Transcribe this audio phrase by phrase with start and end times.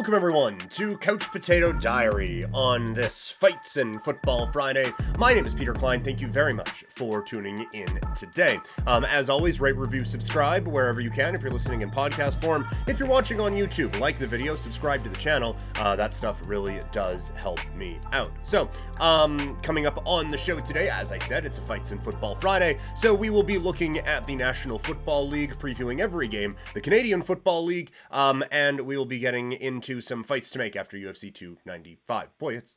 [0.00, 4.94] Welcome, everyone, to Couch Potato Diary on this Fights and Football Friday.
[5.18, 6.02] My name is Peter Klein.
[6.02, 8.58] Thank you very much for tuning in today.
[8.86, 12.66] Um, as always, rate, review, subscribe wherever you can if you're listening in podcast form.
[12.88, 15.54] If you're watching on YouTube, like the video, subscribe to the channel.
[15.76, 18.30] Uh, that stuff really does help me out.
[18.42, 18.70] So,
[19.00, 22.36] um, coming up on the show today, as I said, it's a Fights and Football
[22.36, 22.78] Friday.
[22.94, 27.20] So, we will be looking at the National Football League, previewing every game, the Canadian
[27.20, 31.32] Football League, um, and we will be getting into some fights to make after UFC
[31.32, 32.38] 295.
[32.38, 32.76] Boy, it's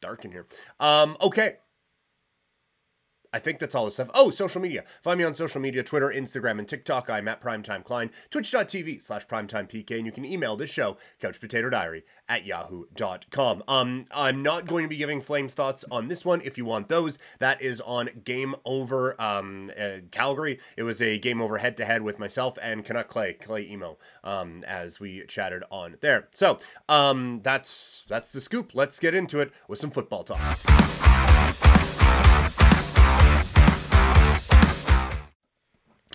[0.00, 0.46] dark in here.
[0.80, 1.58] Um, okay.
[3.32, 4.10] I think that's all the stuff.
[4.14, 4.84] Oh, social media.
[5.02, 7.08] Find me on social media, Twitter, Instagram, and TikTok.
[7.08, 12.44] I'm at Primetime Klein, twitch.tv slash primetimepk, and you can email this show, couchpotatodiary at
[12.44, 13.62] yahoo.com.
[13.66, 16.42] Um, I'm not going to be giving Flames thoughts on this one.
[16.42, 20.58] If you want those, that is on Game Over um, uh, Calgary.
[20.76, 25.00] It was a Game Over head-to-head with myself and Canuck Clay, Clay Emo, um, as
[25.00, 26.28] we chatted on there.
[26.32, 28.72] So, um, that's, that's the scoop.
[28.74, 31.31] Let's get into it with some football talk.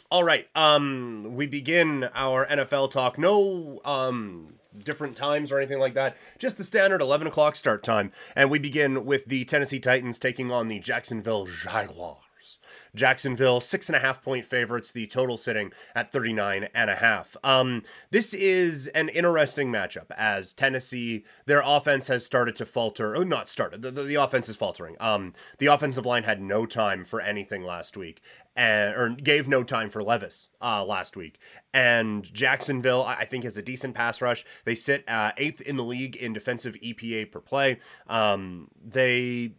[0.10, 0.48] All right.
[0.56, 3.18] Um, we begin our NFL talk.
[3.18, 6.16] No um different times or anything like that.
[6.38, 8.12] Just the standard 11 o'clock start time.
[8.36, 12.27] And we begin with the Tennessee Titans taking on the Jacksonville Jaguars.
[12.96, 17.38] Jacksonville, six and a half point favorites, the total sitting at 39 and a half.
[17.44, 23.16] Um, this is an interesting matchup as Tennessee, their offense has started to falter.
[23.16, 23.82] Oh, not started.
[23.82, 24.96] The, the, the offense is faltering.
[25.00, 28.22] Um, the offensive line had no time for anything last week
[28.58, 31.40] and or gave no time for Levis uh, last week.
[31.74, 34.44] And Jacksonville, I think, has a decent pass rush.
[34.66, 37.80] They sit uh, eighth in the league in defensive EPA per play.
[38.08, 39.54] Um, they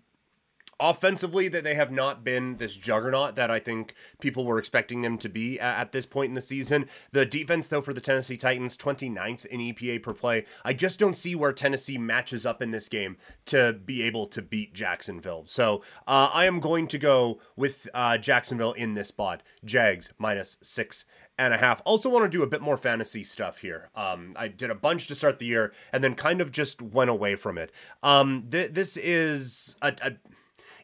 [0.81, 5.19] offensively that they have not been this juggernaut that I think people were expecting them
[5.19, 6.89] to be at this point in the season.
[7.13, 10.45] The defense though for the Tennessee Titans 29th in EPA per play.
[10.65, 14.43] I just don't see where Tennessee matches up in this game to be able to
[14.43, 15.45] beat Jacksonville.
[15.47, 19.43] So uh, I am going to go with uh, Jacksonville in this spot.
[19.65, 21.05] Jags minus six
[21.39, 21.81] and a half.
[21.85, 23.91] Also, want to do a bit more fantasy stuff here.
[23.95, 27.11] Um, I did a bunch to start the year and then kind of just went
[27.11, 27.71] away from it.
[28.03, 30.13] Um, th- this is a, a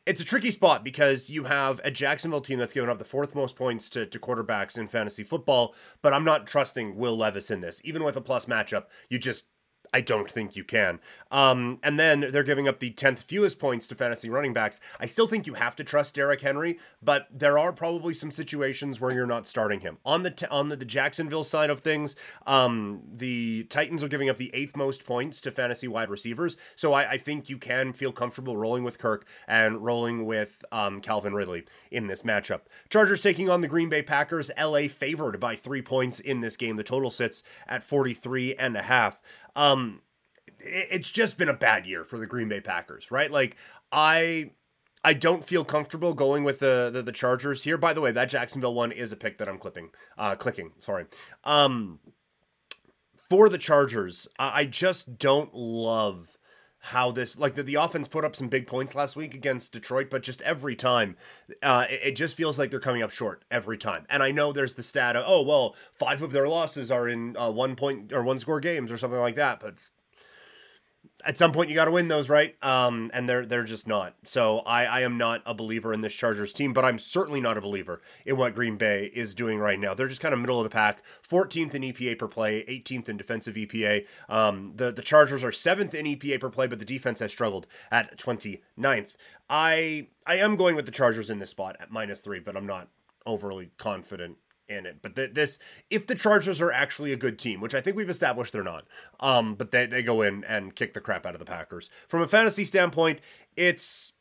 [0.06, 3.34] it's a tricky spot because you have a Jacksonville team that's given up the fourth
[3.34, 7.60] most points to, to quarterbacks in fantasy football, but I'm not trusting Will Levis in
[7.62, 7.80] this.
[7.84, 9.44] Even with a plus matchup, you just
[9.94, 10.98] I don't think you can.
[11.30, 14.80] Um, and then they're giving up the 10th fewest points to fantasy running backs.
[14.98, 19.00] I still think you have to trust Derrick Henry, but there are probably some situations
[19.00, 19.98] where you're not starting him.
[20.04, 24.28] On the t- on the, the, Jacksonville side of things, um, the Titans are giving
[24.28, 26.56] up the eighth most points to fantasy wide receivers.
[26.74, 31.00] So I, I think you can feel comfortable rolling with Kirk and rolling with um,
[31.00, 32.62] Calvin Ridley in this matchup.
[32.90, 34.50] Chargers taking on the Green Bay Packers.
[34.60, 36.74] LA favored by three points in this game.
[36.74, 39.20] The total sits at 43 and a half.
[39.56, 40.00] Um,
[40.58, 43.30] it's just been a bad year for the Green Bay Packers, right?
[43.30, 43.56] Like
[43.92, 44.50] I
[45.04, 47.76] I don't feel comfortable going with the, the, the Chargers here.
[47.76, 50.72] By the way, that Jacksonville one is a pick that I'm clipping, uh, clicking.
[50.78, 51.04] Sorry.
[51.44, 52.00] Um,
[53.28, 56.38] for the Chargers, I just don't love
[56.88, 60.10] how this like the, the offense put up some big points last week against Detroit,
[60.10, 61.16] but just every time,
[61.62, 64.04] uh, it, it, just feels like they're coming up short every time.
[64.10, 67.38] And I know there's the stat of oh well, five of their losses are in
[67.38, 69.88] uh, one point or one score games or something like that, but
[71.24, 72.54] at some point you got to win those, right?
[72.62, 74.14] Um, and they're they're just not.
[74.24, 77.56] So I I am not a believer in this Chargers team, but I'm certainly not
[77.56, 79.94] a believer in what Green Bay is doing right now.
[79.94, 83.16] They're just kind of middle of the pack, 14th in EPA per play, 18th in
[83.16, 84.06] defensive EPA.
[84.28, 87.66] Um, the the Chargers are seventh in EPA per play, but the defense has struggled
[87.90, 89.14] at 29th.
[89.48, 92.66] I I am going with the Chargers in this spot at minus three, but I'm
[92.66, 92.88] not
[93.26, 94.36] overly confident
[94.68, 94.98] in it.
[95.02, 95.58] But th- this,
[95.90, 98.86] if the Chargers are actually a good team, which I think we've established they're not,
[99.20, 101.90] um, but they, they go in and kick the crap out of the Packers.
[102.08, 103.20] From a fantasy standpoint,
[103.56, 104.12] it's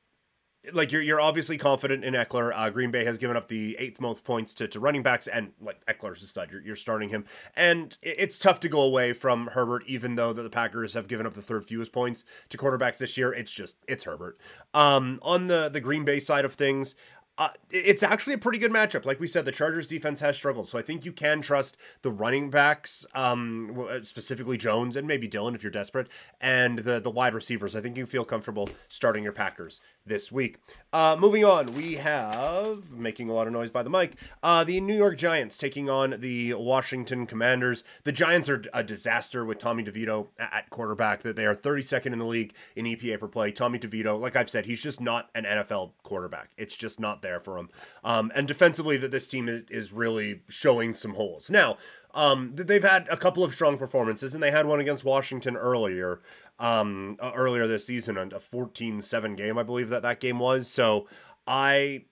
[0.71, 2.53] like you're you're obviously confident in Ekeler.
[2.55, 5.51] Uh, Green Bay has given up the eighth most points to, to running backs, and
[5.61, 6.49] like Ekeler's a stud.
[6.51, 7.25] You're, you're starting him,
[7.55, 11.33] and it's tough to go away from Herbert, even though the Packers have given up
[11.33, 13.33] the third fewest points to quarterbacks this year.
[13.33, 14.39] It's just it's Herbert.
[14.73, 16.95] Um, on the the Green Bay side of things,
[17.37, 19.05] uh, it's actually a pretty good matchup.
[19.05, 22.11] Like we said, the Chargers defense has struggled, so I think you can trust the
[22.11, 26.09] running backs, um, uh, specifically Jones and maybe Dillon if you're desperate,
[26.39, 27.75] and the the wide receivers.
[27.75, 30.57] I think you feel comfortable starting your Packers this week.
[30.91, 34.15] Uh, moving on, we have making a lot of noise by the mic.
[34.43, 37.83] Uh, the New York Giants taking on the Washington Commanders.
[38.03, 41.23] The Giants are a disaster with Tommy DeVito at quarterback.
[41.23, 43.51] That they are 32nd in the league in EPA per play.
[43.51, 46.51] Tommy DeVito, like I've said, he's just not an NFL quarterback.
[46.57, 47.69] It's just not there for him.
[48.03, 51.49] Um, and defensively, that this team is, is really showing some holes.
[51.49, 51.77] Now,
[52.13, 56.21] Um, they've had a couple of strong performances, and they had one against Washington earlier,
[56.59, 60.67] um, uh, earlier this season, a 14-7 game, I believe that that game was.
[60.67, 61.07] So
[61.47, 62.05] I,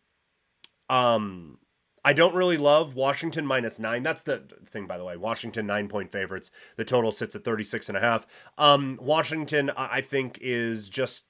[0.89, 1.59] um,
[2.03, 4.01] I don't really love Washington minus nine.
[4.01, 5.18] That's the thing, by the way.
[5.18, 6.50] Washington nine point favorites.
[6.75, 8.25] The total sits at 36 and a half.
[8.57, 11.25] Um, Washington, I think, is just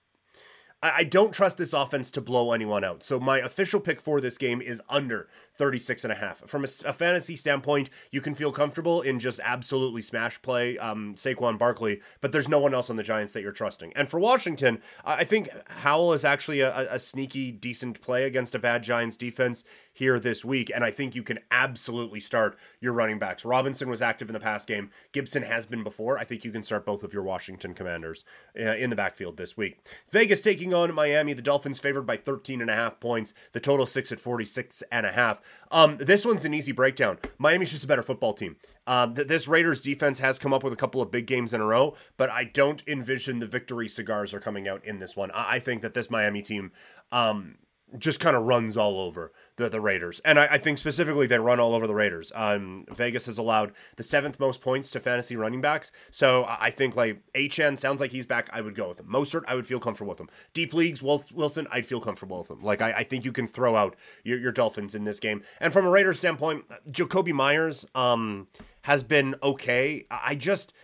[0.84, 3.04] I don't trust this offense to blow anyone out.
[3.04, 5.28] So my official pick for this game is under
[5.62, 6.40] 36 and a half.
[6.50, 11.14] From a, a fantasy standpoint, you can feel comfortable in just absolutely smash play um,
[11.14, 13.94] Saquon Barkley, but there's no one else on the Giants that you're trusting.
[13.96, 18.60] And for Washington, I think Howell is actually a, a sneaky, decent play against a
[18.60, 19.64] bad Giants defense
[19.94, 20.72] here this week.
[20.74, 23.46] And I think you can absolutely start your running backs.
[23.46, 24.90] Robinson was active in the past game.
[25.12, 26.18] Gibson has been before.
[26.18, 28.24] I think you can start both of your Washington commanders
[28.60, 29.80] uh, in the backfield this week.
[30.10, 31.34] Vegas taking on Miami.
[31.34, 33.34] The Dolphins favored by 13 and a half points.
[33.52, 35.42] The total six at 46 and a half.
[35.72, 37.18] Um, this one's an easy breakdown.
[37.38, 38.58] Miami's just a better football team.
[38.88, 41.62] Um, th- this Raiders defense has come up with a couple of big games in
[41.62, 45.32] a row, but I don't envision the victory cigars are coming out in this one.
[45.32, 46.72] I, I think that this Miami team,
[47.12, 47.56] um,
[47.98, 50.22] just kind of runs all over the, the Raiders.
[50.24, 52.32] And I, I, think specifically they run all over the Raiders.
[52.36, 55.92] Um, Vegas has allowed the seventh most points to fantasy running backs.
[56.10, 58.50] So I think like HN sounds like he's back.
[58.54, 59.08] I would go with him.
[59.08, 60.30] Mostert, I would feel comfortable with him.
[60.54, 62.62] Deep leagues, Wilson, I'd feel comfortable with him.
[62.62, 65.44] Like I, I think you can throw out your, your Dolphins in this game.
[65.60, 68.48] And from a Raiders standpoint, Jakobi Meyers um,
[68.84, 70.06] has been okay.
[70.10, 70.74] I just–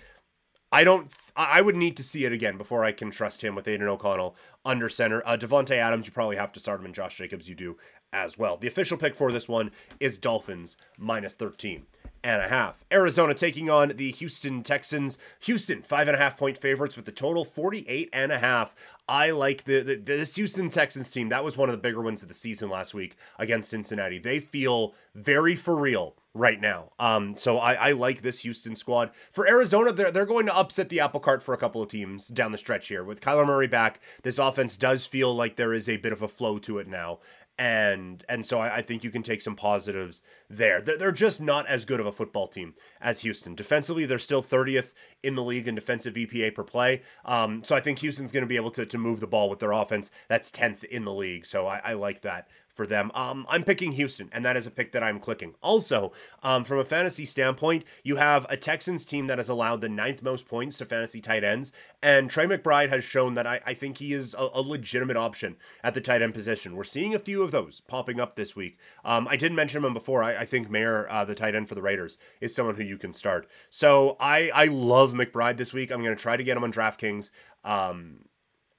[0.72, 1.12] I don't.
[1.36, 4.36] I would need to see it again before I can trust him with Aidan O'Connell
[4.68, 5.24] under center.
[5.26, 7.78] Uh, Davante Adams, you probably have to start him, and Josh Jacobs, you do
[8.14, 8.58] as well.
[8.58, 11.88] The official pick for this one is Dolphins minus thirteen
[12.24, 12.84] and a half.
[12.92, 15.18] Arizona taking on the Houston Texans.
[15.42, 18.76] Houston five and a half point favorites with the total 48 and a half.
[19.08, 21.30] I like the, the this Houston Texans team.
[21.30, 24.20] That was one of the bigger ones of the season last week against Cincinnati.
[24.20, 26.92] They feel very for real right now.
[27.00, 29.12] Um, so I, I like this Houston squad.
[29.32, 32.28] For Arizona, they're, they're going to upset the apple cart for a couple of teams
[32.28, 33.04] down the stretch here.
[33.04, 36.28] With Kyler Murray back, this offense does feel like there is a bit of a
[36.28, 37.20] flow to it now
[37.60, 40.80] and and so I, I, think you can take some positives there.
[40.80, 43.56] They're just not as good of a football team as Houston.
[43.56, 44.92] Defensively, they're still 30th
[45.24, 47.02] in the league in defensive EPA per play.
[47.26, 49.60] Um, so I think Houston's going to be able to, to move the ball with
[49.60, 50.12] their offense.
[50.28, 51.46] That's 10th in the league.
[51.46, 52.48] So I, I like that
[52.78, 53.12] for them.
[53.14, 55.56] Um, I'm picking Houston, and that is a pick that I'm clicking.
[55.62, 56.14] Also,
[56.44, 60.22] um, from a fantasy standpoint, you have a Texans team that has allowed the ninth
[60.22, 61.72] most points to fantasy tight ends,
[62.02, 65.58] and Trey McBride has shown that I, I think he is a, a, legitimate option
[65.84, 66.76] at the tight end position.
[66.76, 68.78] We're seeing a few of those popping up this week.
[69.04, 70.22] Um, I did mention him before.
[70.24, 72.98] I, I think Mayer, uh, the tight end for the Raiders, is someone who you
[72.98, 73.48] can start.
[73.72, 75.92] So I, I love McBride this week.
[75.92, 77.32] I'm going to try to get him on DraftKings.
[77.64, 78.26] Um,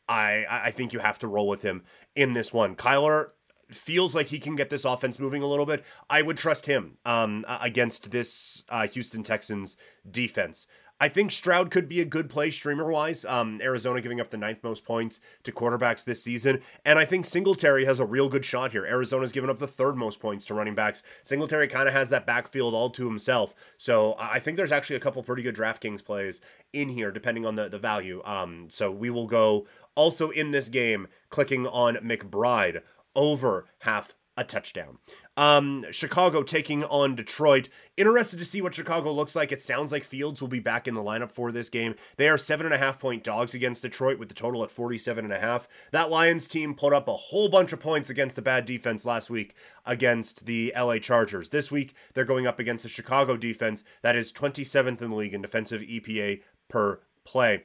[0.08, 1.82] I, I think you have to roll with him
[2.14, 2.76] in this one.
[2.76, 3.30] Kyler
[3.70, 6.98] feels like he can get this offense moving a little bit, I would trust him
[7.04, 9.76] um, against this uh, Houston Texans
[10.10, 10.66] defense.
[11.00, 13.24] I think Stroud could be a good play streamer wise.
[13.24, 16.60] Um, Arizona giving up the ninth most points to quarterbacks this season.
[16.84, 18.84] And I think Singletary has a real good shot here.
[18.84, 21.04] Arizona's given up the third most points to running backs.
[21.22, 23.54] Singletary kind of has that backfield all to himself.
[23.76, 26.40] So I think there's actually a couple pretty good DraftKings plays
[26.72, 28.20] in here, depending on the, the value.
[28.24, 32.82] Um, so we will go also in this game clicking on McBride
[33.18, 34.98] over half a touchdown.
[35.36, 37.68] Um, Chicago taking on Detroit.
[37.96, 39.50] Interested to see what Chicago looks like.
[39.50, 41.96] It sounds like Fields will be back in the lineup for this game.
[42.16, 45.24] They are seven and a half point dogs against Detroit with the total at 47
[45.24, 45.66] and a half.
[45.90, 49.28] That Lions team put up a whole bunch of points against the bad defense last
[49.28, 49.54] week
[49.84, 51.50] against the LA Chargers.
[51.50, 55.34] This week, they're going up against a Chicago defense that is 27th in the league
[55.34, 57.64] in defensive EPA per play.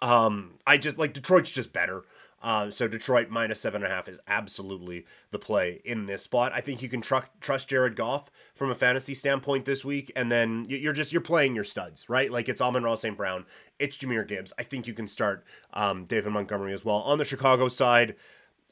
[0.00, 2.04] Um, I just like Detroit's just better.
[2.42, 6.52] Uh, so Detroit minus seven and a half is absolutely the play in this spot.
[6.54, 10.30] I think you can tr- trust Jared Goff from a fantasy standpoint this week, and
[10.30, 12.30] then you're just you're playing your studs, right?
[12.30, 13.16] Like it's Amon-Ra St.
[13.16, 13.46] Brown,
[13.78, 14.52] it's Jahmyr Gibbs.
[14.58, 18.14] I think you can start um, David Montgomery as well on the Chicago side.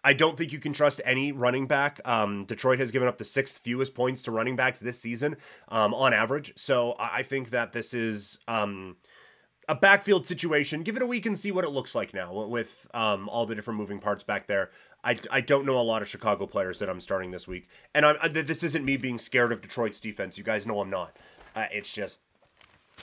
[0.07, 1.99] I don't think you can trust any running back.
[2.05, 5.37] Um, Detroit has given up the sixth fewest points to running backs this season
[5.69, 6.53] um, on average.
[6.57, 8.39] So I think that this is.
[8.47, 8.97] Um,
[9.69, 10.83] a backfield situation.
[10.83, 13.55] Give it a week and see what it looks like now with um, all the
[13.55, 14.71] different moving parts back there.
[15.03, 18.07] I, I don't know a lot of Chicago players that I'm starting this week, and
[18.07, 20.39] I'm, this isn't me being scared of Detroit's defense.
[20.39, 21.17] You guys know I'm not.
[21.55, 22.19] Uh, it's just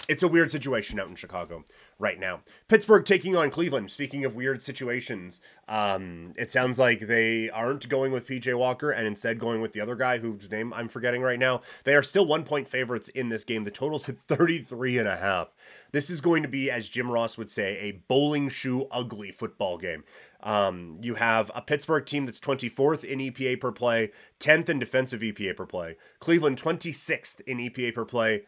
[0.08, 1.64] it's a weird situation out in Chicago
[2.00, 2.42] right now.
[2.68, 3.92] Pittsburgh taking on Cleveland.
[3.92, 9.06] Speaking of weird situations, um, it sounds like they aren't going with PJ Walker and
[9.06, 11.62] instead going with the other guy whose name I'm forgetting right now.
[11.84, 13.64] They are still one point favorites in this game.
[13.64, 15.54] The total's at 33 and a half.
[15.92, 19.78] This is going to be, as Jim Ross would say, a bowling shoe ugly football
[19.78, 20.04] game.
[20.42, 25.22] Um, you have a Pittsburgh team that's 24th in EPA per play, 10th in defensive
[25.22, 25.98] EPA per play.
[26.20, 28.44] Cleveland 26th in EPA per play,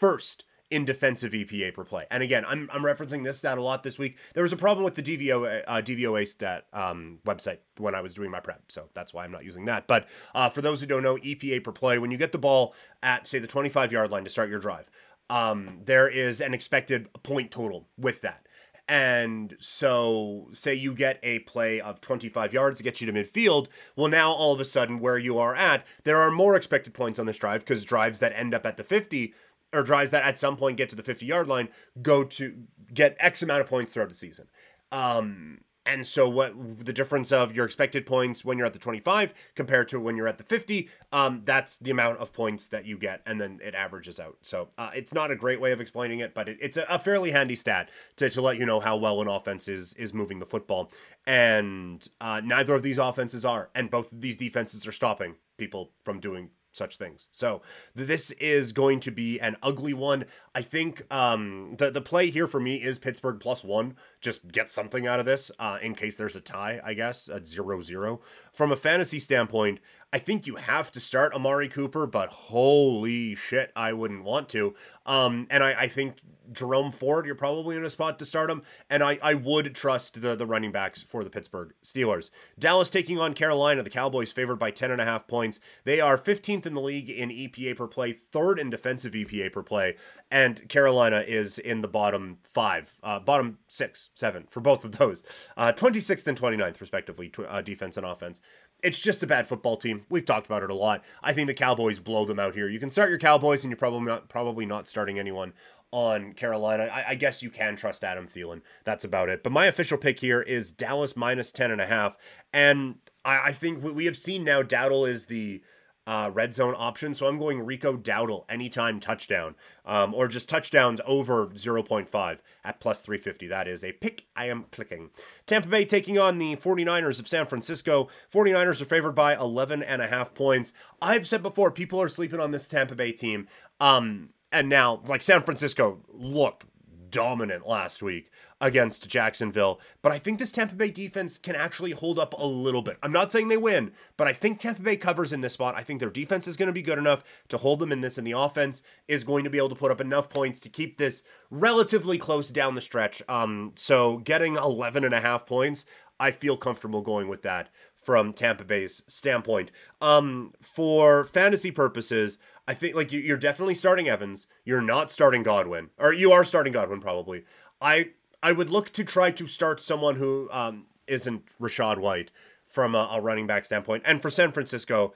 [0.00, 2.06] first in defensive EPA per play.
[2.10, 4.18] And again, I'm, I'm referencing this stat a lot this week.
[4.34, 8.14] There was a problem with the DVO, uh, DVOA stat um, website when I was
[8.14, 9.86] doing my prep, so that's why I'm not using that.
[9.86, 12.74] But uh, for those who don't know, EPA per play, when you get the ball
[13.02, 14.90] at, say, the 25 yard line to start your drive,
[15.30, 18.46] um, there is an expected point total with that.
[18.88, 23.66] And so, say you get a play of 25 yards to get you to midfield.
[23.96, 27.18] Well, now all of a sudden, where you are at, there are more expected points
[27.18, 29.34] on this drive because drives that end up at the 50
[29.76, 31.68] or drives that at some point get to the 50 yard line
[32.02, 34.48] go to get X amount of points throughout the season.
[34.92, 39.32] Um, and so, what the difference of your expected points when you're at the 25
[39.54, 42.98] compared to when you're at the 50, um, that's the amount of points that you
[42.98, 44.38] get, and then it averages out.
[44.42, 46.98] So, uh, it's not a great way of explaining it, but it, it's a, a,
[46.98, 50.40] fairly handy stat to, to let you know how well an offense is is moving
[50.40, 50.90] the football.
[51.24, 55.92] And uh, neither of these offenses are, and both of these defenses are stopping people
[56.04, 57.26] from doing such things.
[57.30, 57.62] So
[57.94, 60.26] this is going to be an ugly one.
[60.54, 63.96] I think um, the the play here for me is Pittsburgh plus one.
[64.20, 66.80] Just get something out of this uh, in case there's a tie.
[66.84, 68.20] I guess at zero zero.
[68.52, 69.80] From a fantasy standpoint,
[70.12, 74.74] I think you have to start Amari Cooper, but holy shit, I wouldn't want to.
[75.04, 76.20] Um, and I, I think
[76.52, 78.62] Jerome Ford, you're probably in a spot to start him.
[78.88, 82.30] And I, I would trust the, the running backs for the Pittsburgh Steelers.
[82.58, 85.60] Dallas taking on Carolina, the Cowboys favored by 10.5 points.
[85.84, 89.62] They are 15th in the league in EPA per play, third in defensive EPA per
[89.62, 89.96] play.
[90.30, 95.22] And Carolina is in the bottom five, uh, bottom six, seven for both of those.
[95.56, 98.40] Uh, 26th and 29th, respectively, uh, defense and offense
[98.82, 100.04] it's just a bad football team.
[100.08, 101.02] We've talked about it a lot.
[101.22, 102.68] I think the Cowboys blow them out here.
[102.68, 105.52] You can start your Cowboys, and you're probably not probably not starting anyone
[105.92, 106.84] on Carolina.
[106.92, 108.60] I, I guess you can trust Adam Thielen.
[108.84, 109.42] That's about it.
[109.42, 112.16] But my official pick here is Dallas minus ten and a half,
[112.52, 115.62] and I, I think we have seen now Dowdle is the
[116.06, 117.14] uh, red zone option.
[117.14, 123.02] So I'm going Rico Dowdle anytime touchdown, um, or just touchdowns over 0.5 at plus
[123.02, 123.46] 350.
[123.48, 125.10] That is a pick I am clicking.
[125.46, 128.08] Tampa Bay taking on the 49ers of San Francisco.
[128.32, 130.72] 49ers are favored by 11 and a half points.
[131.02, 133.48] I've said before, people are sleeping on this Tampa Bay team.
[133.80, 136.64] Um, and now, like San Francisco looked
[137.10, 139.80] dominant last week against Jacksonville.
[140.02, 142.96] But I think this Tampa Bay defense can actually hold up a little bit.
[143.02, 145.74] I'm not saying they win, but I think Tampa Bay covers in this spot.
[145.76, 148.18] I think their defense is going to be good enough to hold them in this,
[148.18, 150.96] and the offense is going to be able to put up enough points to keep
[150.96, 153.22] this relatively close down the stretch.
[153.28, 155.84] Um, so getting 11 and a half points,
[156.18, 157.68] I feel comfortable going with that
[158.06, 159.72] from Tampa Bay's standpoint.
[160.00, 164.46] Um, for fantasy purposes, I think like you're definitely starting Evans.
[164.64, 167.44] You're not starting Godwin, or you are starting Godwin probably.
[167.80, 168.10] I
[168.44, 172.30] I would look to try to start someone who um, isn't Rachaad White
[172.64, 174.04] from a, a, running back standpoint.
[174.06, 175.12] And for San Francisco,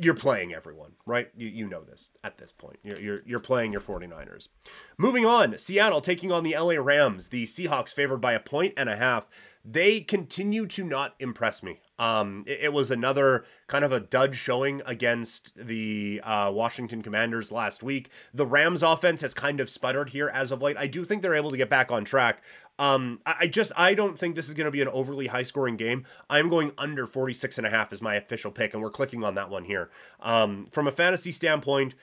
[0.00, 1.30] you're playing everyone, right?
[1.36, 2.78] You, you know this at this point.
[2.82, 4.48] You're, you're, you're playing your 49ers.
[4.98, 7.28] Moving on, Seattle taking on the LA Rams.
[7.28, 9.28] The Seahawks favored by a point and a half.
[9.64, 11.80] They continue to not impress me.
[11.98, 17.52] Um, it, it, was another kind of a dud showing against the uh, Washington Commanders
[17.52, 18.10] last week.
[18.34, 20.76] The Rams offense has kind of sputtered here as of late.
[20.76, 22.42] I do think they're able to get back on track.
[22.78, 25.76] Um, I, just I don't think this is going to be an overly high scoring
[25.76, 26.04] game.
[26.28, 29.36] I'm going under 46 and a half as my official pick, and we're clicking on
[29.36, 29.90] that one here.
[30.18, 31.94] Um, from a fantasy standpoint,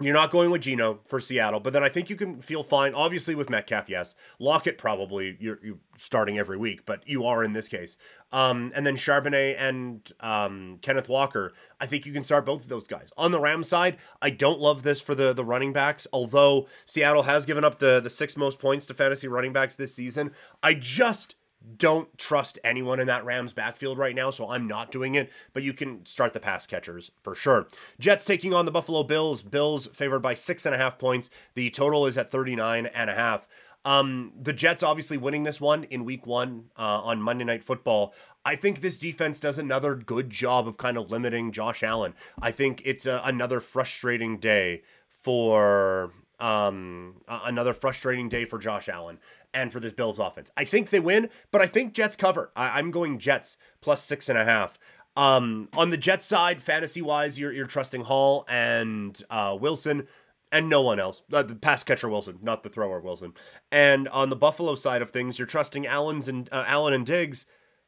[0.00, 2.94] you're not going with Geno for Seattle, but then I think you can feel fine.
[2.94, 4.14] Obviously, with Metcalf, yes.
[4.38, 7.96] Lockett probably you're, you're starting every week, but you are in this case.
[8.32, 12.68] Um, and then Charbonnet and um, Kenneth Walker, I think you can start both of
[12.68, 13.10] those guys.
[13.18, 16.06] On the Rams side, I don't love this for the the running backs.
[16.12, 19.94] Although Seattle has given up the the six most points to fantasy running backs this
[19.94, 20.30] season,
[20.62, 21.34] I just
[21.76, 25.62] don't trust anyone in that Rams backfield right now, so I'm not doing it, but
[25.62, 27.68] you can start the pass catchers for sure.
[27.98, 29.42] Jets taking on the Buffalo Bills.
[29.42, 31.28] Bills favored by six and a half points.
[31.54, 33.46] The total is at 39 and a half.
[33.84, 38.14] Um, the Jets obviously winning this one in week one uh, on Monday Night Football.
[38.44, 42.14] I think this defense does another good job of kind of limiting Josh Allen.
[42.40, 44.82] I think it's a, another frustrating day
[45.22, 49.18] for um, another frustrating day for Josh Allen
[49.52, 50.50] and for this Bills offense.
[50.56, 52.50] I think they win, but I think Jets cover.
[52.56, 54.78] I, am going Jets plus six and a half.
[55.16, 60.06] Um, on the Jets side, fantasy wise, you're you're trusting Hall and uh, Wilson
[60.52, 61.22] and no one else.
[61.32, 63.34] Uh, the pass catcher Wilson, not the thrower Wilson.
[63.70, 67.46] And on the Buffalo side of things, you're trusting Allen's and uh, Allen and Diggs,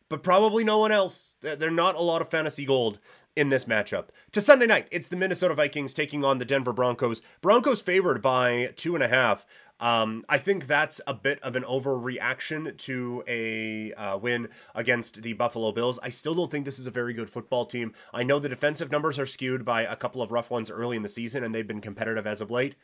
[0.09, 1.33] but probably no one else.
[1.41, 3.01] They're not a lot of fantasy gold
[3.37, 4.07] in this matchup.
[4.33, 7.23] To Sunday night, it's the Minnesota Vikings taking on the Denver Broncos.
[7.41, 9.47] Broncos favored by two and a half.
[9.81, 15.33] Um, I think that's a bit of an overreaction to a uh, win against the
[15.33, 15.99] Buffalo Bills.
[16.03, 17.93] I still don't think this is a very good football team.
[18.15, 21.03] I know the defensive numbers are skewed by a couple of rough ones early in
[21.03, 22.77] the season, and they've been competitive as of late.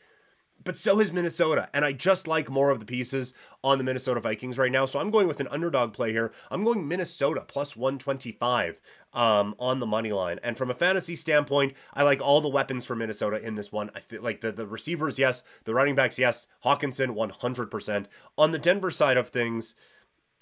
[0.63, 1.69] But so has Minnesota.
[1.73, 4.85] And I just like more of the pieces on the Minnesota Vikings right now.
[4.85, 6.31] So I'm going with an underdog play here.
[6.51, 8.79] I'm going Minnesota plus 125
[9.13, 10.39] um, on the money line.
[10.43, 13.89] And from a fantasy standpoint, I like all the weapons for Minnesota in this one.
[13.95, 15.43] I feel like the, the receivers, yes.
[15.63, 16.47] The running backs, yes.
[16.65, 18.05] Hockenson, 100%.
[18.37, 19.75] On the Denver side of things,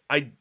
[0.10, 0.32] I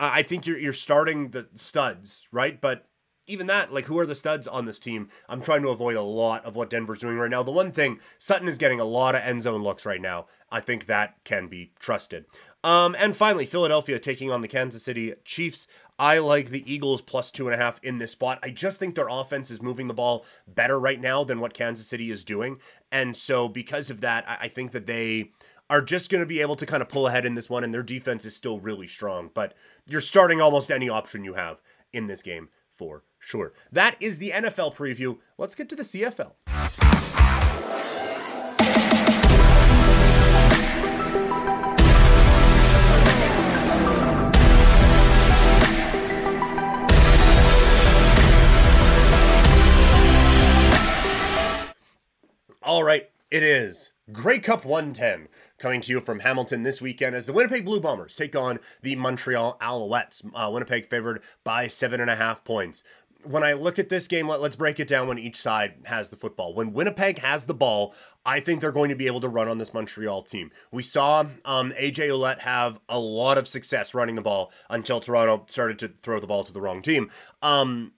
[0.00, 2.58] I think you're you're starting the studs, right?
[2.58, 2.86] But
[3.26, 5.08] even that, like, who are the studs on this team?
[5.28, 7.42] I'm trying to avoid a lot of what Denver's doing right now.
[7.42, 10.26] The one thing, Sutton is getting a lot of end zone looks right now.
[10.50, 12.24] I think that can be trusted.
[12.62, 15.66] Um, and finally, Philadelphia taking on the Kansas City Chiefs.
[15.98, 18.38] I like the Eagles plus two and a half in this spot.
[18.42, 21.86] I just think their offense is moving the ball better right now than what Kansas
[21.86, 22.58] City is doing.
[22.90, 25.30] And so, because of that, I think that they
[25.70, 27.72] are just going to be able to kind of pull ahead in this one, and
[27.72, 29.30] their defense is still really strong.
[29.32, 29.54] But
[29.86, 31.60] you're starting almost any option you have
[31.92, 32.48] in this game
[32.80, 33.52] for sure.
[33.70, 35.18] That is the NFL preview.
[35.36, 36.32] Let's get to the CFL.
[52.62, 55.28] All right, it is Grey Cup 110
[55.60, 58.96] coming to you from Hamilton this weekend as the Winnipeg Blue Bombers take on the
[58.96, 60.28] Montreal Alouettes.
[60.34, 62.82] Uh, Winnipeg favored by seven and a half points.
[63.22, 66.08] When I look at this game, let, us break it down when each side has
[66.08, 66.54] the football.
[66.54, 69.58] When Winnipeg has the ball, I think they're going to be able to run on
[69.58, 70.50] this Montreal team.
[70.72, 75.44] We saw um, AJ Ouellette have a lot of success running the ball until Toronto
[75.48, 77.10] started to throw the ball to the wrong team.
[77.42, 77.92] Um,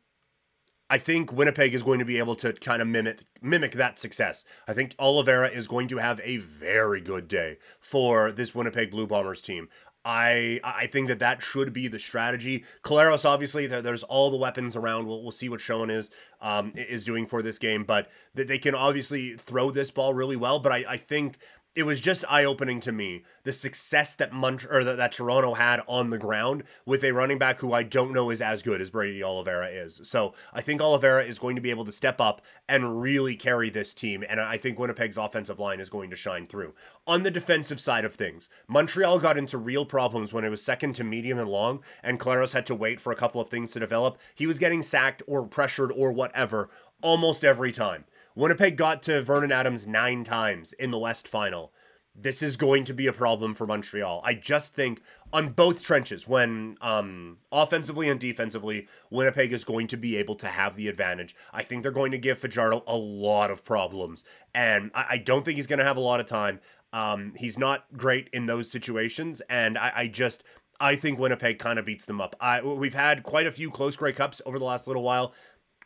[0.92, 4.44] I think Winnipeg is going to be able to kind of mimic mimic that success.
[4.68, 9.06] I think Oliveira is going to have a very good day for this Winnipeg Blue
[9.06, 9.70] Bombers team.
[10.04, 12.66] I I think that that should be the strategy.
[12.84, 15.06] Collaros, obviously, there, there's all the weapons around.
[15.06, 16.10] We'll, we'll see what Schoen is
[16.42, 20.58] um, is doing for this game, but they can obviously throw this ball really well.
[20.58, 21.38] But I, I think
[21.74, 25.54] it was just eye opening to me the success that Mont- or that, that Toronto
[25.54, 28.80] had on the ground with a running back who I don't know is as good
[28.80, 30.00] as Brady Oliveira is.
[30.04, 33.70] So I think Oliveira is going to be able to step up and really carry
[33.70, 36.74] this team, and I think Winnipeg's offensive line is going to shine through.
[37.06, 40.94] On the defensive side of things, Montreal got into real problems when it was second
[40.96, 43.80] to medium and long, and Collaros had to wait for a couple of things to
[43.80, 44.18] develop.
[44.34, 46.68] He was getting sacked or pressured or whatever
[47.02, 48.04] almost every time.
[48.34, 51.72] Winnipeg got to Vernon Adams nine times in the West final.
[52.14, 54.20] This is going to be a problem for Montreal.
[54.24, 55.00] I just think
[55.32, 60.48] on both trenches, when um, offensively and defensively, Winnipeg is going to be able to
[60.48, 61.34] have the advantage.
[61.54, 65.42] I think they're going to give Fajardo a lot of problems, and I, I don't
[65.44, 66.60] think he's going to have a lot of time.
[66.92, 70.44] Um, he's not great in those situations, and I, I just
[70.82, 72.34] I think Winnipeg kind of beats them up.
[72.40, 75.32] I we've had quite a few close Grey Cups over the last little while.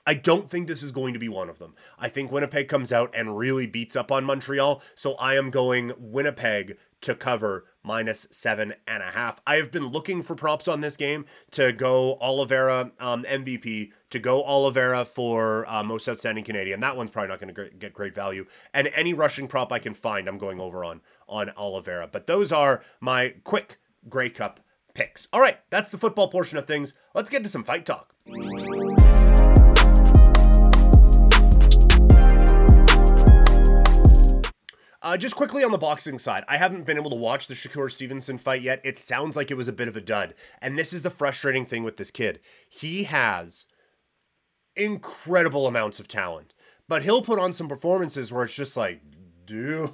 [0.07, 1.75] I don't think this is going to be one of them.
[1.99, 4.81] I think Winnipeg comes out and really beats up on Montreal.
[4.95, 9.40] So I am going Winnipeg to cover minus seven and a half.
[9.47, 14.19] I have been looking for props on this game to go Oliveira um, MVP, to
[14.19, 16.81] go Oliveira for uh, most outstanding Canadian.
[16.81, 18.47] That one's probably not going to get great value.
[18.73, 22.09] And any rushing prop I can find, I'm going over on on Oliveira.
[22.11, 24.61] But those are my quick Grey Cup
[24.95, 25.27] picks.
[25.33, 26.95] All right, that's the football portion of things.
[27.14, 28.14] Let's get to some fight talk.
[35.07, 37.92] Uh, just quickly on the boxing side, I haven't been able to watch the Shakur
[37.92, 38.81] Stevenson fight yet.
[38.83, 40.35] It sounds like it was a bit of a dud.
[40.61, 42.40] And this is the frustrating thing with this kid.
[42.69, 43.66] He has
[44.75, 46.55] incredible amounts of talent,
[46.88, 49.01] but he'll put on some performances where it's just like,
[49.47, 49.90] dude,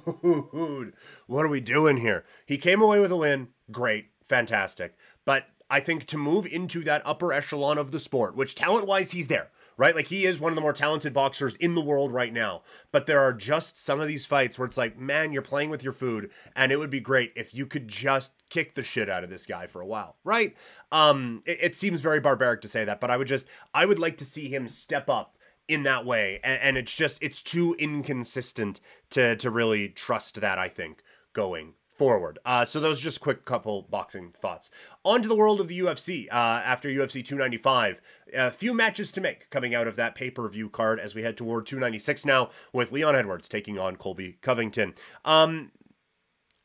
[1.27, 2.25] what are we doing here?
[2.47, 3.49] He came away with a win.
[3.71, 4.07] Great.
[4.23, 4.97] Fantastic.
[5.25, 9.11] But I think to move into that upper echelon of the sport, which talent wise,
[9.11, 9.95] he's there right?
[9.95, 12.61] Like he is one of the more talented boxers in the world right now.
[12.91, 15.83] But there are just some of these fights where it's like, man, you're playing with
[15.83, 19.23] your food, and it would be great if you could just kick the shit out
[19.23, 20.55] of this guy for a while, right?
[20.91, 23.99] Um, it, it seems very barbaric to say that, but I would just, I would
[23.99, 27.75] like to see him step up in that way, and, and it's just, it's too
[27.79, 28.79] inconsistent
[29.11, 30.59] to to really trust that.
[30.59, 32.39] I think going forward.
[32.45, 34.69] Uh, so those just quick couple boxing thoughts.
[35.03, 36.27] On to the world of the UFC.
[36.31, 38.01] Uh, after UFC 295,
[38.33, 41.23] a few matches to make coming out of that pay per view card as we
[41.23, 44.93] head toward 296 now with Leon Edwards taking on Colby Covington.
[45.23, 45.71] Um,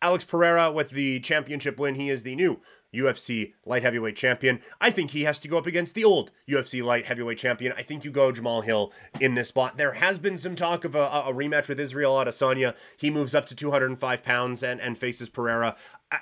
[0.01, 1.97] Alex Pereira with the championship win.
[1.97, 2.61] He is the new
[2.95, 4.61] UFC light heavyweight champion.
[4.81, 7.73] I think he has to go up against the old UFC light heavyweight champion.
[7.77, 9.77] I think you go Jamahal Hill in this spot.
[9.77, 12.75] There has been some talk of a, a rematch with Israel Adesanya.
[12.97, 15.77] He moves up to 205 pounds and, and faces Pereira.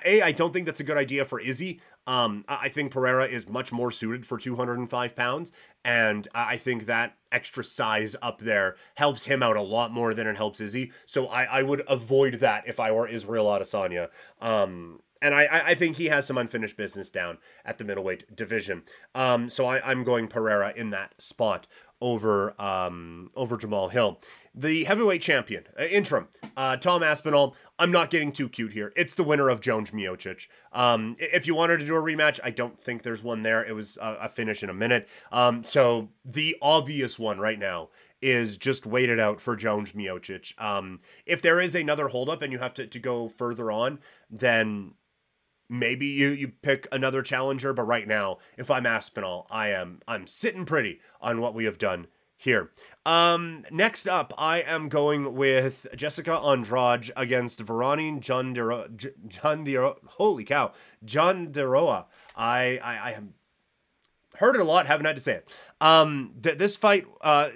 [0.05, 1.79] A, I don't think that's a good idea for Izzy.
[2.07, 5.51] Um, I think Pereira is much more suited for 205 pounds,
[5.83, 10.25] and I think that extra size up there helps him out a lot more than
[10.25, 10.93] it helps Izzy.
[11.05, 14.07] So I, I would avoid that if I were Israel Adesanya.
[14.39, 18.83] Um, and I, I think he has some unfinished business down at the middleweight division.
[19.15, 21.67] Um, so I, I'm going Pereira in that spot
[22.01, 24.19] over um, over Jamahal Hill.
[24.53, 27.55] The heavyweight champion, uh, interim, uh, Tom Aspinall.
[27.77, 28.91] I'm not getting too cute here.
[28.95, 30.47] It's the winner of Jones Miocic.
[30.73, 33.63] Um, if you wanted to do a rematch, I don't think there's one there.
[33.63, 35.07] It was a, a finish in a minute.
[35.31, 40.59] Um, so the obvious one right now is just waited out for Jones Miocic.
[40.59, 44.95] Um, if there is another holdup and you have to, to go further on, then
[45.69, 50.25] maybe you you pick another challenger but right now if i'm aspinall i am i'm
[50.25, 52.07] sitting pretty on what we have done
[52.39, 52.71] here.
[53.05, 58.53] Um next up i am going with jessica andrade against Virna john
[59.27, 60.71] john holy cow
[61.05, 63.25] Jandiroba i i i have
[64.35, 65.53] heard it a lot haven't had to say it?
[65.81, 67.49] Um th- this fight uh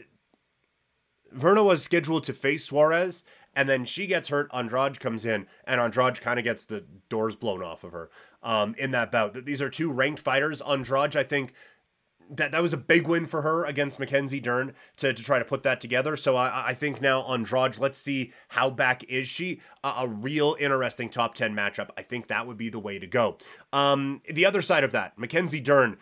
[1.36, 3.24] Virna was scheduled to face Suarez,
[3.56, 4.50] and then she gets hurt.
[4.54, 8.10] Andrade comes in, and Andrade kind of gets the doors blown off of her
[8.44, 9.46] um, in that bout.
[9.46, 10.62] These are two ranked fighters.
[10.62, 11.54] Andrade, I think,
[12.32, 15.46] that that was a big win for her against Mackenzie Dern to, to try to
[15.46, 16.15] put that together.
[16.15, 19.60] So I, I think now Andrade, let's see how back is she.
[19.84, 21.89] A, a, real interesting top 10 matchup.
[21.98, 23.38] I think that would be the way to go.
[23.74, 25.98] Um, the other side of that, Mackenzie Dern.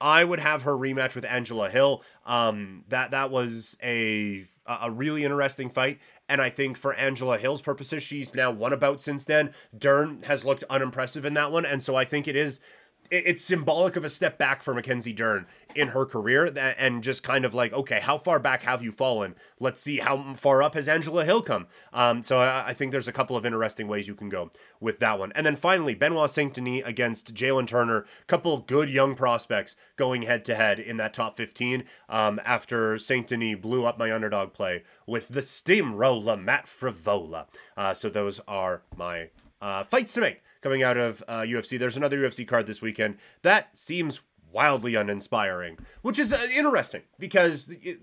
[0.00, 2.02] I would have her rematch with Angela Hill.
[2.26, 5.98] Um, that that was a a really interesting fight.
[6.28, 9.52] And I think for Angela Hill's purposes, she's now won a bout since then.
[9.76, 11.66] Dern has looked unimpressive in that one.
[11.66, 12.60] And so I think it is
[13.10, 17.44] it's symbolic of a step back for Mackenzie Dern in her career and just kind
[17.44, 19.34] of like, okay, how far back have you fallen?
[19.60, 21.66] Let's see how far up has Angela Hill come.
[21.92, 24.98] Um, so I, I, think there's a couple of interesting ways you can go with
[25.00, 25.32] that one.
[25.34, 30.44] And then finally, Benoit Saint Denis against Jalen Turner, couple good young prospects going head
[30.46, 34.84] to head in that top 15 um, after Saint Denis blew up my underdog play
[35.06, 37.46] with the steamroller Matt Frevola.
[37.76, 39.28] Uh, so those are my
[39.60, 41.78] uh, fights to make coming out of uh, UFC.
[41.78, 44.20] There's another UFC card this weekend that seems
[44.50, 48.00] wildly uninspiring, which is uh, interesting because it,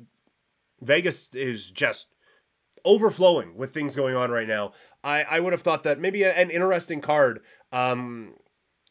[0.81, 2.07] Vegas is just
[2.85, 4.73] overflowing with things going on right now.
[5.03, 7.41] I, I would have thought that maybe a, an interesting card
[7.71, 8.33] um,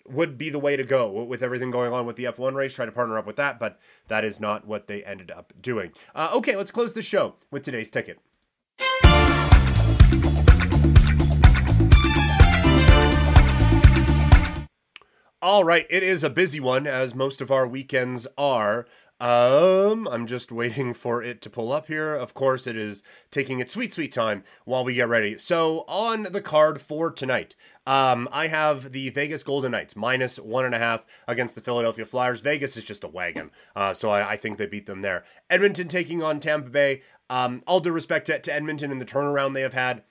[0.06, 2.86] would be the way to go with everything going on with the F1 race, try
[2.86, 3.78] to partner up with that, but
[4.08, 5.92] that is not what they ended up doing.
[6.14, 8.18] Uh, okay, let's close the show with today's ticket.
[15.40, 18.86] All right, it is a busy one, as most of our weekends are.
[19.20, 22.12] Um, I'm just waiting for it to pull up here.
[22.12, 25.38] Of course, it is taking its sweet, sweet time while we get ready.
[25.38, 27.54] So, on the card for tonight,
[27.86, 32.04] um, I have the Vegas Golden Knights minus one and a half against the Philadelphia
[32.04, 32.40] Flyers.
[32.40, 35.22] Vegas is just a wagon, uh, so I, I think they beat them there.
[35.48, 37.02] Edmonton taking on Tampa Bay.
[37.30, 40.02] Um, all due respect to, to Edmonton and the turnaround they have had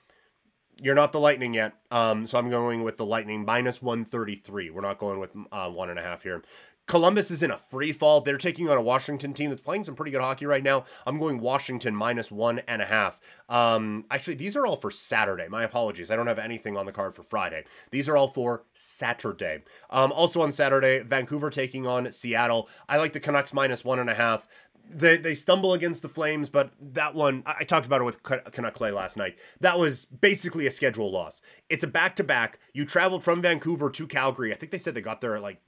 [0.82, 1.74] you're not the Lightning yet.
[1.90, 4.70] Um, so I'm going with the Lightning minus 133.
[4.70, 6.42] We're not going with uh, one and a half here.
[6.88, 8.22] Columbus is in a free fall.
[8.22, 10.86] They're taking on a Washington team that's playing some pretty good hockey right now.
[11.06, 13.20] I'm going Washington minus one and a half.
[13.50, 15.48] Um, actually, these are all for Saturday.
[15.48, 16.10] My apologies.
[16.10, 17.64] I don't have anything on the card for Friday.
[17.90, 19.64] These are all for Saturday.
[19.90, 22.70] Um, also on Saturday, Vancouver taking on Seattle.
[22.88, 24.48] I like the Canucks minus one and a half
[24.90, 28.74] they they stumble against the Flames, but that one I, talked about it with Canuck
[28.74, 29.36] Clay last night.
[29.60, 31.40] That was basically a schedule loss.
[31.68, 32.58] It's a back to back.
[32.72, 34.52] You traveled from Vancouver to Calgary.
[34.52, 35.60] I think they said they got there at like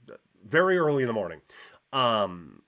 [0.45, 1.41] very early in the morning.
[1.93, 2.63] Um,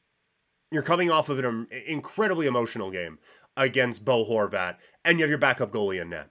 [0.71, 3.19] you're coming off of an incredibly emotional game
[3.55, 6.29] against Bo Horvat, and you have your backup goalie in net.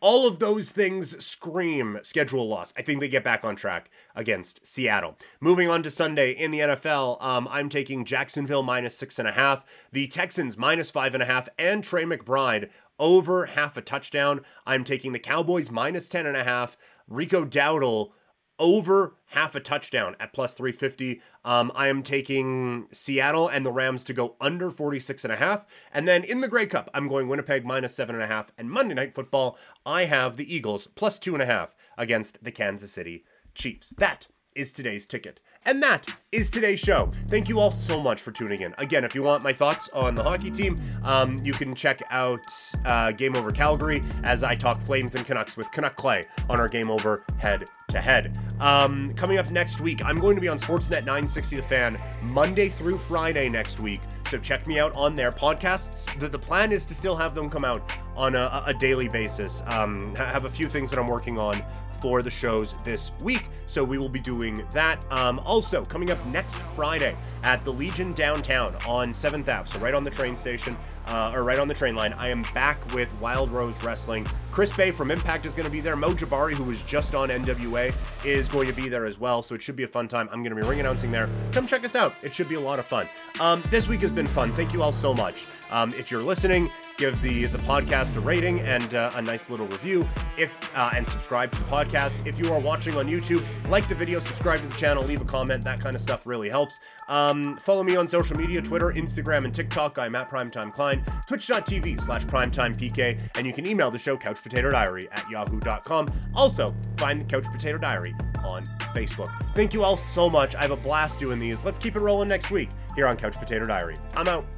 [0.00, 2.72] All of those things scream schedule loss.
[2.76, 5.16] I think they get back on track against Seattle.
[5.40, 9.32] Moving on to Sunday in the NFL, um, I'm taking Jacksonville minus six and a
[9.32, 14.42] half, the Texans minus five and a half, and Trey McBride over half a touchdown.
[14.66, 16.76] I'm taking the Cowboys minus ten and a half,
[17.08, 18.10] Rico Dowdle
[18.58, 21.20] over half a touchdown at plus 350.
[21.44, 25.64] Um, I am taking Seattle and the Rams to go under 46 and a half.
[25.92, 28.52] And then in the Grey Cup, I'm going Winnipeg minus seven and a half.
[28.56, 32.52] And Monday Night Football, I have the Eagles plus two and a half against the
[32.52, 33.94] Kansas City Chiefs.
[33.98, 35.40] That is today's ticket.
[35.64, 37.10] And that is today's show.
[37.28, 38.74] Thank you all so much for tuning in.
[38.78, 42.40] Again, if you want my thoughts on the hockey team, um, you can check out
[42.84, 46.68] uh, Game Over Calgary as I talk Flames and Canucks with Canuck Clay on our
[46.68, 48.38] Game Over head to head.
[48.60, 52.68] Um, coming up next week, I'm going to be on Sportsnet 960 The Fan Monday
[52.68, 54.00] through Friday next week.
[54.30, 56.18] So check me out on their podcasts.
[56.18, 59.62] The, the plan is to still have them come out on a, a daily basis.
[59.66, 61.54] Um, have a few things that I'm working on
[62.00, 63.48] for the shows this week.
[63.66, 65.04] So we will be doing that.
[65.10, 69.94] Um, also, coming up next Friday at the Legion downtown on 7th Ave, so right
[69.94, 70.76] on the train station,
[71.08, 74.26] uh, or right on the train line, I am back with Wild Rose Wrestling.
[74.52, 75.96] Chris Bey from Impact is going to be there.
[75.96, 79.42] Mo Jabari, who was just on NWA, is going to be there as well.
[79.42, 80.28] So it should be a fun time.
[80.32, 81.28] I'm going to be ring announcing there.
[81.52, 82.14] Come check us out.
[82.22, 83.08] It should be a lot of fun.
[83.40, 84.52] Um, this week has been fun.
[84.52, 85.46] Thank you all so much.
[85.70, 89.66] Um, if you're listening, give the the podcast a rating and uh, a nice little
[89.66, 90.06] review.
[90.36, 92.26] If uh, and subscribe to the podcast.
[92.26, 95.24] If you are watching on YouTube, like the video, subscribe to the channel, leave a
[95.24, 95.64] comment.
[95.64, 96.80] That kind of stuff really helps.
[97.08, 99.98] Um, follow me on social media: Twitter, Instagram, and TikTok.
[99.98, 101.04] I'm at Primetime Klein.
[101.26, 106.06] Twitch.tv slash PrimetimePK, and you can email the show Couch Potato Diary at yahoo.com.
[106.34, 109.28] Also, find the Couch Potato Diary on Facebook.
[109.54, 110.54] Thank you all so much.
[110.54, 111.64] I have a blast doing these.
[111.64, 113.96] Let's keep it rolling next week here on Couch Potato Diary.
[114.14, 114.55] I'm out.